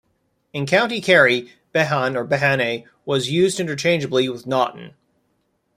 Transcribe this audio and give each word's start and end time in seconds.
In 0.51 0.65
County 0.65 0.99
Kerry, 0.99 1.51
Behan 1.73 2.17
or 2.17 2.25
Behane 2.25 2.85
was 3.05 3.29
used 3.29 3.59
interchangeably 3.59 4.27
with 4.29 4.47
Naughton. 4.47 4.95